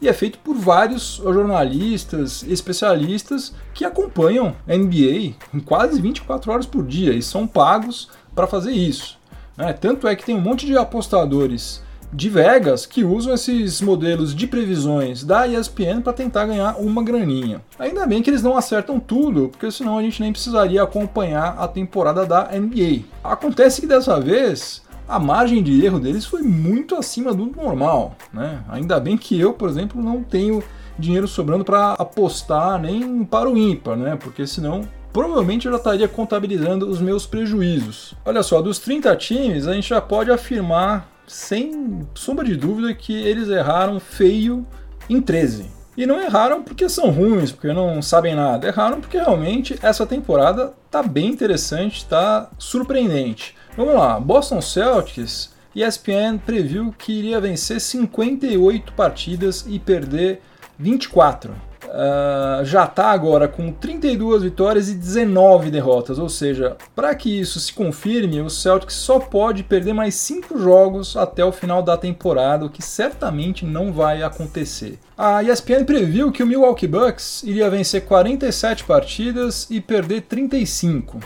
[0.00, 6.66] e é feito por vários jornalistas, especialistas que acompanham a NBA em quase 24 horas
[6.66, 9.18] por dia e são pagos para fazer isso.
[9.56, 9.72] Né?
[9.72, 11.82] Tanto é que tem um monte de apostadores
[12.12, 17.60] de Vegas que usam esses modelos de previsões da ESPN para tentar ganhar uma graninha.
[17.78, 21.68] Ainda bem que eles não acertam tudo, porque senão a gente nem precisaria acompanhar a
[21.68, 23.04] temporada da NBA.
[23.22, 28.62] Acontece que dessa vez a margem de erro deles foi muito acima do normal, né?
[28.68, 30.62] Ainda bem que eu, por exemplo, não tenho
[30.98, 34.16] dinheiro sobrando para apostar nem para o ímpar, né?
[34.16, 38.14] Porque senão provavelmente eu já estaria contabilizando os meus prejuízos.
[38.24, 43.14] Olha só, dos 30 times, a gente já pode afirmar sem sombra de dúvida que
[43.14, 44.66] eles erraram feio
[45.08, 45.70] em 13.
[45.96, 48.68] E não erraram porque são ruins, porque não sabem nada.
[48.68, 53.56] Erraram porque realmente essa temporada tá bem interessante, tá surpreendente.
[53.76, 60.40] Vamos lá, Boston Celtics, ESPN previu que iria vencer 58 partidas e perder
[60.78, 61.67] 24.
[61.88, 67.58] Uh, já está agora com 32 vitórias e 19 derrotas, ou seja, para que isso
[67.58, 72.66] se confirme, o Celtics só pode perder mais 5 jogos até o final da temporada,
[72.66, 74.98] o que certamente não vai acontecer.
[75.16, 81.20] A ESPN previu que o Milwaukee Bucks iria vencer 47 partidas e perder 35.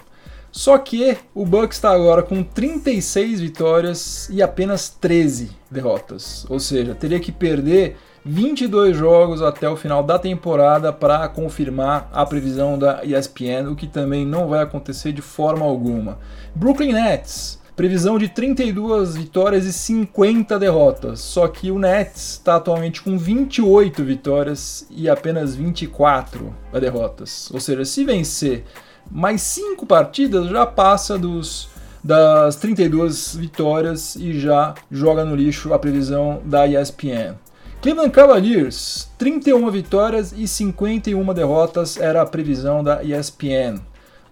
[0.52, 6.44] Só que o Bucks está agora com 36 vitórias e apenas 13 derrotas.
[6.48, 12.24] Ou seja, teria que perder 22 jogos até o final da temporada para confirmar a
[12.24, 16.18] previsão da ESPN, o que também não vai acontecer de forma alguma.
[16.54, 21.18] Brooklyn Nets, previsão de 32 vitórias e 50 derrotas.
[21.18, 27.50] Só que o Nets está atualmente com 28 vitórias e apenas 24 derrotas.
[27.52, 28.64] Ou seja, se vencer
[29.10, 31.70] mais cinco partidas já passa dos
[32.04, 37.36] das 32 vitórias e já joga no lixo a previsão da ESPN.
[37.82, 43.80] Cleveland Cavaliers, 31 vitórias e 51 derrotas era a previsão da ESPN.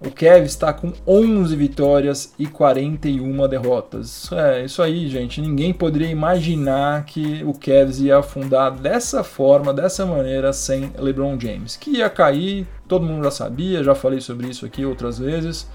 [0.01, 4.31] O Kev está com 11 vitórias e 41 derrotas.
[4.31, 5.41] É, isso aí, gente.
[5.41, 11.77] Ninguém poderia imaginar que o Cavs ia afundar dessa forma, dessa maneira, sem LeBron James.
[11.77, 15.67] Que ia cair, todo mundo já sabia, já falei sobre isso aqui outras vezes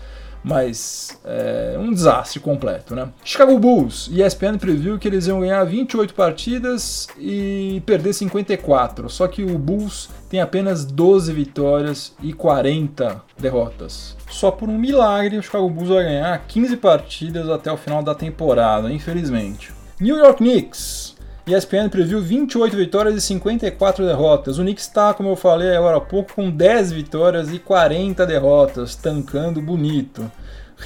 [0.45, 3.09] mas é um desastre completo, né?
[3.23, 9.43] Chicago Bulls, ESPN previu que eles iam ganhar 28 partidas e perder 54, só que
[9.43, 14.15] o Bulls tem apenas 12 vitórias e 40 derrotas.
[14.29, 18.13] Só por um milagre o Chicago Bulls vai ganhar 15 partidas até o final da
[18.13, 19.73] temporada, infelizmente.
[19.99, 21.04] New York Knicks,
[21.47, 24.57] ESPN previu 28 vitórias e 54 derrotas.
[24.57, 28.95] O Knicks está, como eu falei agora há pouco, com 10 vitórias e 40 derrotas,
[28.95, 30.31] tancando bonito.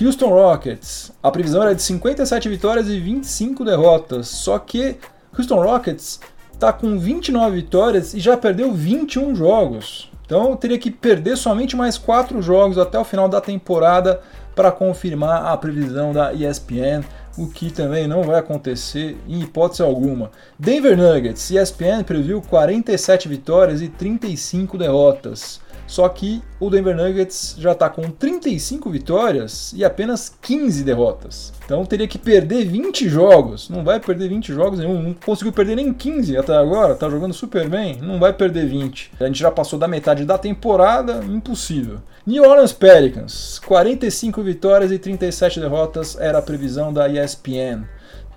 [0.02, 4.98] Houston Rockets, a previsão era de 57 vitórias e 25 derrotas, só que
[5.38, 6.20] Houston Rockets
[6.54, 10.12] está com 29 vitórias e já perdeu 21 jogos.
[10.26, 14.22] Então teria que perder somente mais 4 jogos até o final da temporada
[14.54, 17.02] para confirmar a previsão da ESPN
[17.40, 20.30] o que também não vai acontecer em hipótese alguma.
[20.60, 25.62] Denver Nuggets, ESPN previu 47 vitórias e 35 derrotas.
[25.90, 31.52] Só que o Denver Nuggets já está com 35 vitórias e apenas 15 derrotas.
[31.66, 33.68] Então teria que perder 20 jogos.
[33.70, 35.02] Não vai perder 20 jogos nenhum.
[35.02, 36.94] Não conseguiu perder nem 15 até agora.
[36.94, 37.98] Tá jogando super bem.
[38.04, 39.14] Não vai perder 20.
[39.20, 41.24] A gente já passou da metade da temporada.
[41.26, 41.98] Impossível.
[42.24, 47.88] New Orleans Pelicans, 45 vitórias e 37 derrotas era a previsão da ESPN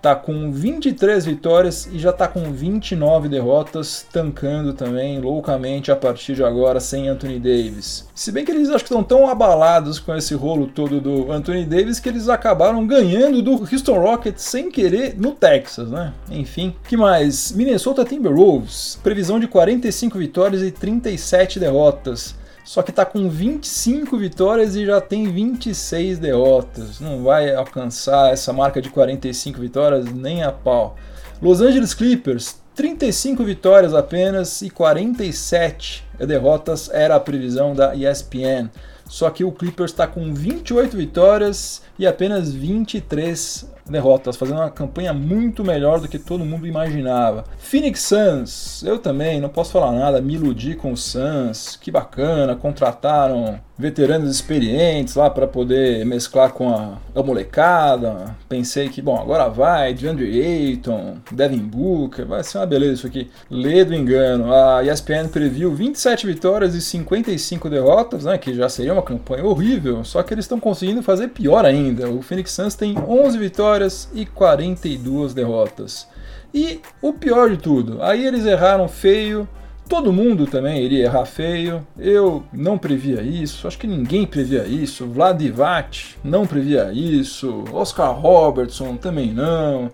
[0.02, 6.34] tá com 23 vitórias e já tá com 29 derrotas, tancando também loucamente a partir
[6.34, 8.08] de agora sem Anthony Davis.
[8.12, 11.64] Se bem que eles acho que estão tão abalados com esse rolo todo do Anthony
[11.64, 16.12] Davis que eles acabaram ganhando do Houston Rockets sem querer no Texas, né?
[16.30, 17.52] Enfim, que mais?
[17.52, 22.41] Minnesota Timberwolves, previsão de 45 vitórias e 37 derrotas.
[22.64, 27.00] Só que está com 25 vitórias e já tem 26 derrotas.
[27.00, 30.96] Não vai alcançar essa marca de 45 vitórias nem a pau.
[31.40, 38.70] Los Angeles Clippers, 35 vitórias apenas e 47 derrotas era a previsão da ESPN.
[39.12, 45.12] Só que o Clippers está com 28 vitórias e apenas 23 derrotas, fazendo uma campanha
[45.12, 47.44] muito melhor do que todo mundo imaginava.
[47.58, 52.56] Phoenix Suns, eu também não posso falar nada, me iludi com o Suns, que bacana,
[52.56, 58.34] contrataram veteranos experientes lá para poder mesclar com a, a, molecada.
[58.48, 63.30] Pensei que, bom, agora vai, DeAndre Ayton, Devin Booker, vai ser uma beleza isso aqui.
[63.50, 68.92] Lê do engano, a ESPN previu 27 vitórias e 55 derrotas, né, que já seria
[68.92, 72.08] uma campanha horrível, só que eles estão conseguindo fazer pior ainda.
[72.08, 76.06] O Phoenix Suns tem 11 vitórias vitórias e 42 derrotas.
[76.54, 79.48] E o pior de tudo, aí eles erraram feio.
[79.92, 81.86] Todo mundo também iria errar feio.
[81.98, 85.06] Eu não previa isso, acho que ninguém previa isso.
[85.06, 87.62] Vlad Divac não previa isso.
[87.70, 89.92] Oscar Robertson também não.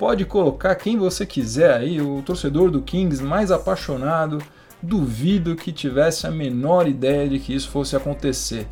[0.00, 4.42] Pode colocar quem você quiser aí, o torcedor do Kings mais apaixonado.
[4.82, 8.66] Duvido que tivesse a menor ideia de que isso fosse acontecer.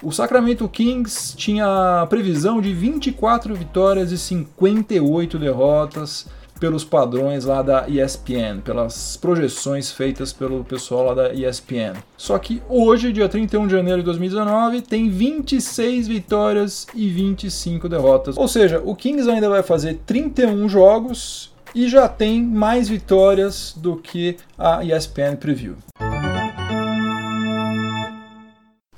[0.00, 6.28] O Sacramento Kings tinha previsão de 24 vitórias e 58 derrotas
[6.62, 11.96] pelos padrões lá da ESPN, pelas projeções feitas pelo pessoal lá da ESPN.
[12.16, 18.36] Só que hoje, dia 31 de janeiro de 2019, tem 26 vitórias e 25 derrotas.
[18.36, 23.96] Ou seja, o Kings ainda vai fazer 31 jogos e já tem mais vitórias do
[23.96, 25.74] que a ESPN previu.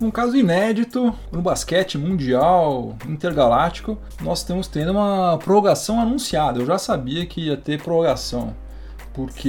[0.04, 6.60] Um caso inédito no basquete mundial intergaláctico, nós estamos tendo uma prorrogação anunciada.
[6.60, 8.54] Eu já sabia que ia ter prorrogação,
[9.14, 9.48] porque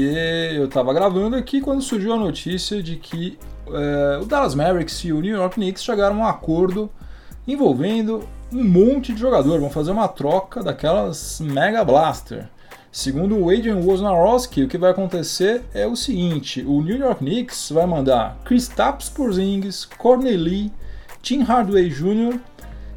[0.55, 3.37] eu estava gravando aqui quando surgiu a notícia de que
[3.67, 6.89] é, o Dallas Mavericks e o New York Knicks chegaram a um acordo
[7.45, 9.59] envolvendo um monte de jogador.
[9.59, 12.47] Vão fazer uma troca daquelas Mega Blaster.
[12.95, 17.69] Segundo o Adrian Wojnarowski, o que vai acontecer é o seguinte: o New York Knicks
[17.69, 19.85] vai mandar Kristaps Porzingis,
[20.23, 20.71] Lee,
[21.21, 22.39] Tim Hardaway Jr.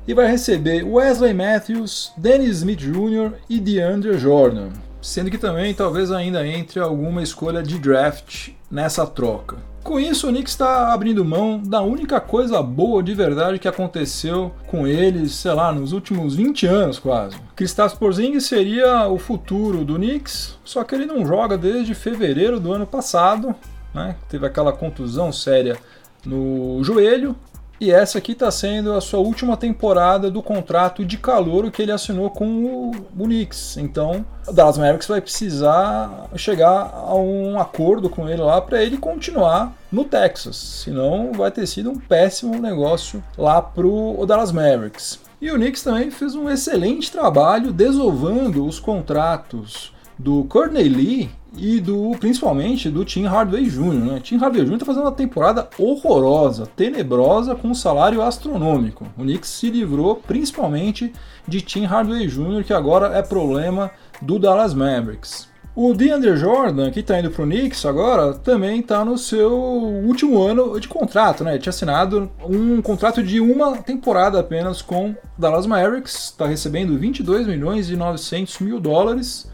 [0.06, 3.32] e vai receber Wesley Matthews, Dennis Smith Jr.
[3.50, 4.68] e DeAndre Jordan,
[5.02, 9.56] sendo que também talvez ainda entre alguma escolha de draft nessa troca.
[9.82, 14.52] Com isso, o Knicks está abrindo mão da única coisa boa de verdade que aconteceu
[14.66, 17.36] com eles, sei lá, nos últimos 20 anos quase.
[17.56, 22.72] Kristaps Porzingis seria o futuro do Knicks, só que ele não joga desde fevereiro do
[22.72, 23.54] ano passado,
[23.94, 24.16] né?
[24.28, 25.78] Teve aquela contusão séria
[26.22, 27.34] no joelho
[27.80, 31.92] e essa aqui está sendo a sua última temporada do contrato de calor que ele
[31.92, 33.76] assinou com o, Knicks.
[33.76, 38.96] Então, o Dallas Mavericks vai precisar chegar a um acordo com ele lá para ele
[38.96, 40.56] continuar no Texas.
[40.56, 45.20] Senão, vai ter sido um péssimo negócio lá para o Dallas Mavericks.
[45.40, 51.80] E o Knicks também fez um excelente trabalho desovando os contratos do Courtney Lee e
[51.80, 53.94] do principalmente do Tim Hardaway Jr.
[53.94, 54.20] Né?
[54.22, 54.74] Tim Hardaway Jr.
[54.74, 59.06] está fazendo uma temporada horrorosa, tenebrosa, com um salário astronômico.
[59.16, 61.12] O Knicks se livrou principalmente
[61.46, 65.48] de Tim Hardaway Jr., que agora é problema do Dallas Mavericks.
[65.80, 70.42] O DeAndre Jordan, que está indo para o Knicks agora, também está no seu último
[70.42, 71.52] ano de contrato, né?
[71.52, 76.98] Ele tinha assinado um contrato de uma temporada apenas com o Dallas Mavericks, está recebendo
[76.98, 79.48] 22 milhões e 900 mil dólares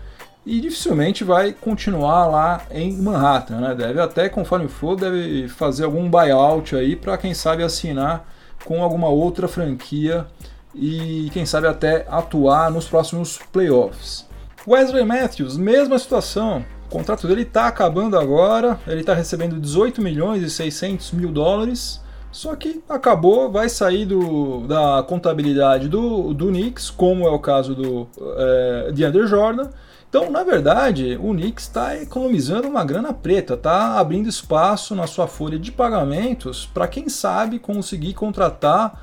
[0.47, 3.75] e dificilmente vai continuar lá em Manhattan, né?
[3.75, 8.29] Deve até, conforme for, deve fazer algum buyout aí para quem sabe assinar
[8.65, 10.27] com alguma outra franquia
[10.75, 14.27] e quem sabe até atuar nos próximos playoffs.
[14.67, 16.65] Wesley Matthews, mesma situação.
[16.87, 22.01] O contrato dele está acabando agora, ele está recebendo 18 milhões e 600 mil dólares.
[22.31, 27.77] Só que acabou, vai sair do, da contabilidade do, do Knicks, como é o caso
[27.77, 29.71] do é, DeAndre Jordan,
[30.17, 35.27] então, na verdade, o Knicks está economizando uma grana preta, está abrindo espaço na sua
[35.27, 39.03] folha de pagamentos para quem sabe conseguir contratar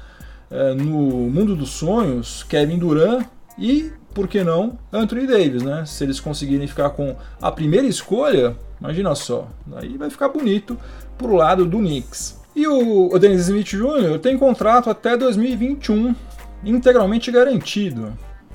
[0.50, 3.26] é, no mundo dos sonhos Kevin Durant
[3.60, 5.84] e, por que não, Anthony Davis, né?
[5.86, 10.80] Se eles conseguirem ficar com a primeira escolha, imagina só, aí vai ficar bonito
[11.18, 12.40] pro lado do Knicks.
[12.56, 14.18] E o Dennis Smith Jr.
[14.22, 16.16] tem contrato até 2021,
[16.64, 18.14] integralmente garantido.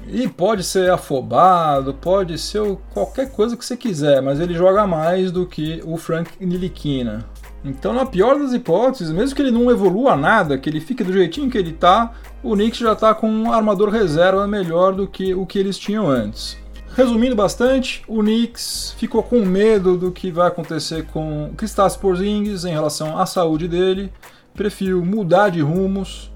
[0.09, 2.63] E pode ser afobado, pode ser
[2.95, 7.25] qualquer coisa que você quiser, mas ele joga mais do que o Frank Nilikina.
[7.65, 11.13] Então, na pior das hipóteses, mesmo que ele não evolua nada, que ele fique do
[11.13, 15.35] jeitinho que ele tá, o Knicks já tá com um armador reserva melhor do que
[15.35, 16.57] o que eles tinham antes.
[16.95, 22.71] Resumindo bastante, o Knicks ficou com medo do que vai acontecer com Kristaps Porzingis em
[22.71, 24.13] relação à saúde dele,
[24.55, 26.31] preferiu mudar de rumos,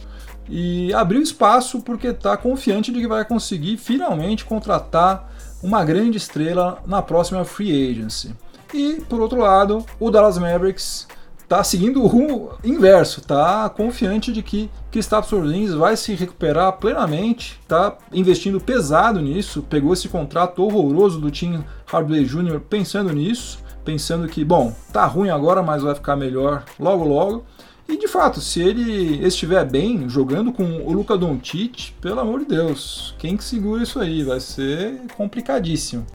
[0.50, 5.30] e abriu espaço porque está confiante de que vai conseguir finalmente contratar
[5.62, 8.34] uma grande estrela na próxima free agency.
[8.74, 11.06] E por outro lado, o Dallas Mavericks
[11.50, 17.58] está seguindo o rumo inverso, está confiante de que Kristaps Porzingis vai se recuperar plenamente,
[17.62, 22.60] está investindo pesado nisso, pegou esse contrato horroroso do Tim Hardaway Jr.
[22.60, 27.44] pensando nisso, pensando que, bom, tá ruim agora, mas vai ficar melhor logo logo.
[27.90, 32.46] E de fato, se ele estiver bem jogando com o Luca Doncic, pelo amor de
[32.46, 34.22] Deus, quem que segura isso aí?
[34.22, 36.06] Vai ser complicadíssimo.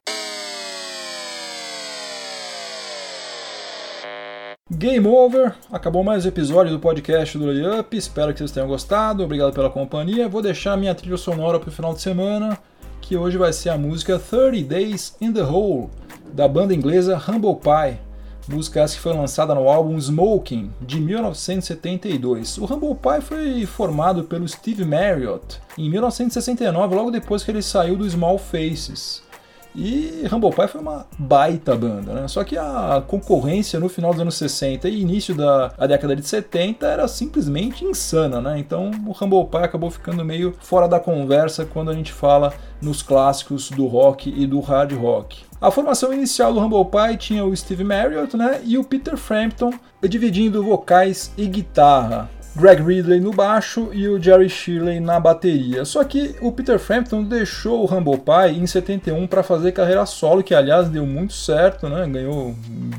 [4.72, 7.94] Game over, acabou mais um episódio do podcast do Layup.
[7.94, 9.22] Espero que vocês tenham gostado.
[9.22, 10.30] Obrigado pela companhia.
[10.30, 12.58] Vou deixar minha trilha sonora para o final de semana.
[13.02, 15.90] que hoje vai ser a música 30 Days in the Hole,
[16.32, 18.05] da banda inglesa Humble Pie.
[18.48, 22.58] Música essa que foi lançada no álbum Smoking, de 1972.
[22.58, 27.96] O Humble Pie foi formado pelo Steve Marriott em 1969, logo depois que ele saiu
[27.96, 29.25] do Small Faces.
[29.76, 32.28] E Humble Pie foi uma baita banda, né?
[32.28, 36.86] Só que a concorrência no final dos anos 60 e início da década de 70
[36.86, 38.58] era simplesmente insana, né?
[38.58, 43.02] Então o Humble Pie acabou ficando meio fora da conversa quando a gente fala nos
[43.02, 45.44] clássicos do rock e do hard rock.
[45.60, 49.72] A formação inicial do Humble Pie tinha o Steve Marriott né, e o Peter Frampton
[50.02, 52.30] dividindo vocais e guitarra.
[52.56, 55.84] Greg Ridley no baixo e o Jerry Shirley na bateria.
[55.84, 60.42] Só que o Peter Frampton deixou o Humble Pie em 71 para fazer carreira solo,
[60.42, 62.06] que aliás deu muito certo, né?
[62.08, 62.54] ganhou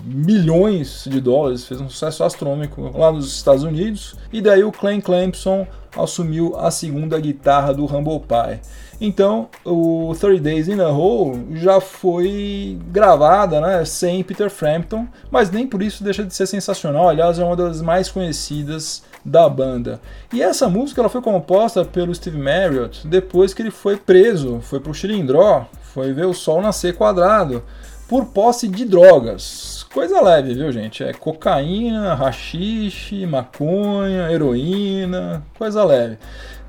[0.06, 4.16] milhões de dólares, fez um sucesso astronômico lá nos Estados Unidos.
[4.32, 5.66] E daí o Clan Clampson
[6.02, 8.60] assumiu a segunda guitarra do Humble Pie.
[9.00, 15.52] Então, o 30 Days in a Hole já foi gravada né, sem Peter Frampton, mas
[15.52, 17.08] nem por isso deixa de ser sensacional.
[17.08, 20.00] Aliás, é uma das mais conhecidas da banda.
[20.34, 24.80] E essa música ela foi composta pelo Steve Marriott depois que ele foi preso, foi
[24.80, 27.64] pro Chilindró, foi ver o sol nascer quadrado
[28.08, 29.77] por posse de drogas.
[29.98, 31.04] Coisa leve, viu, gente?
[31.04, 36.20] É cocaína, rachixe, maconha, heroína, coisa leve.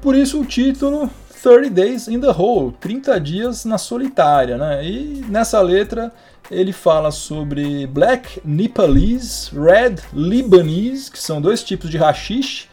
[0.00, 1.10] Por isso o título
[1.42, 4.82] 30 Days in the Hole, 30 dias na solitária, né?
[4.82, 6.10] E nessa letra
[6.50, 12.67] ele fala sobre Black Nepalese, Red Lebanese, que são dois tipos de hashish,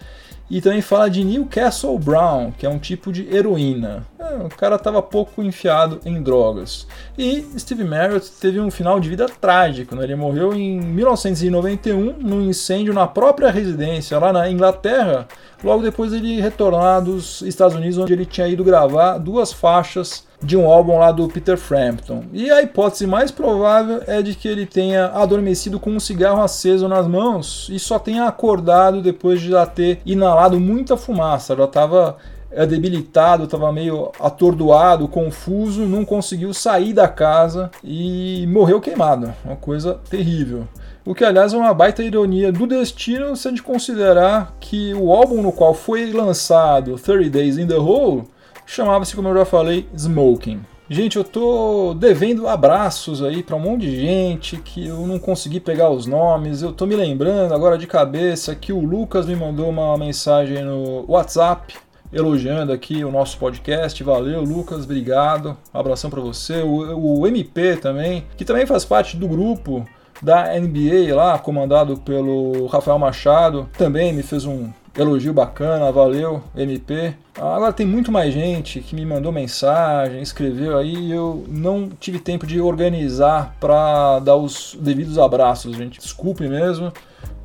[0.50, 4.06] e também fala de Newcastle Brown, que é um tipo de heroína.
[4.20, 6.88] É, o cara estava pouco enfiado em drogas.
[7.18, 9.96] E Steve Marriott teve um final de vida trágico.
[9.96, 10.04] Né?
[10.04, 15.28] Ele morreu em 1991 num incêndio na própria residência lá na Inglaterra,
[15.66, 20.24] logo depois de ele retornar dos Estados Unidos, onde ele tinha ido gravar duas faixas
[20.42, 22.26] de um álbum lá do Peter Frampton.
[22.32, 26.88] E a hipótese mais provável é de que ele tenha adormecido com um cigarro aceso
[26.88, 32.18] nas mãos e só tenha acordado depois de já ter inalado muita fumaça, já estava
[32.52, 39.34] é, debilitado, estava meio atordoado, confuso, não conseguiu sair da casa e morreu queimado.
[39.44, 40.68] Uma coisa terrível.
[41.06, 45.14] O que, aliás, é uma baita ironia do destino se a gente considerar que o
[45.14, 48.24] álbum no qual foi lançado 30 Days in the Hole
[48.66, 50.62] chamava-se, como eu já falei, Smoking.
[50.90, 55.60] Gente, eu tô devendo abraços aí para um monte de gente que eu não consegui
[55.60, 56.64] pegar os nomes.
[56.64, 61.06] Eu tô me lembrando agora de cabeça que o Lucas me mandou uma mensagem no
[61.08, 61.76] WhatsApp
[62.12, 64.04] elogiando aqui o nosso podcast.
[64.04, 65.56] Valeu, Lucas, obrigado.
[65.72, 66.64] Um abração para você.
[66.64, 69.86] O, o MP também, que também faz parte do grupo
[70.22, 77.14] da NBA lá, comandado pelo Rafael Machado, também me fez um elogio bacana, valeu, MP.
[77.36, 82.48] Agora tem muito mais gente que me mandou mensagem, escreveu aí, eu não tive tempo
[82.48, 86.00] de organizar para dar os devidos abraços, gente.
[86.00, 86.94] Desculpe mesmo.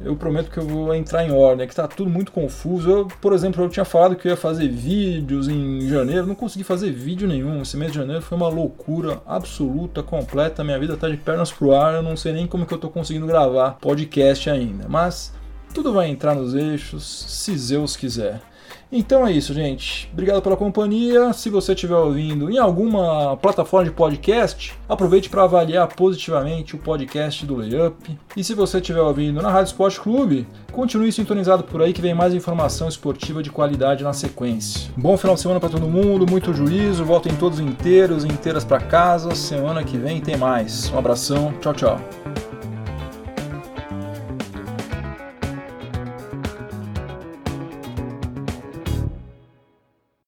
[0.02, 2.90] Eu prometo que eu vou entrar em ordem, é que tá tudo muito confuso.
[2.90, 6.64] Eu, por exemplo, eu tinha falado que eu ia fazer vídeos em janeiro, não consegui
[6.64, 7.60] fazer vídeo nenhum.
[7.60, 10.64] Esse mês de janeiro foi uma loucura absoluta, completa.
[10.64, 12.88] Minha vida tá de pernas pro ar, eu não sei nem como que eu tô
[12.88, 14.86] conseguindo gravar podcast ainda.
[14.88, 15.34] Mas
[15.74, 18.40] tudo vai entrar nos eixos, se Zeus quiser.
[18.92, 20.08] Então é isso, gente.
[20.12, 21.32] Obrigado pela companhia.
[21.32, 27.46] Se você estiver ouvindo em alguma plataforma de podcast, aproveite para avaliar positivamente o podcast
[27.46, 28.18] do Layup.
[28.36, 32.14] E se você estiver ouvindo na Rádio Sport Clube, continue sintonizado por aí que vem
[32.14, 34.90] mais informação esportiva de qualidade na sequência.
[34.96, 39.34] Bom final de semana para todo mundo, muito juízo, voltem todos inteiros, inteiras para casa.
[39.36, 40.90] Semana que vem tem mais.
[40.90, 42.49] Um abração, tchau, tchau.